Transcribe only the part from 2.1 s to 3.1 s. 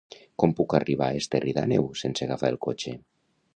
agafar el cotxe?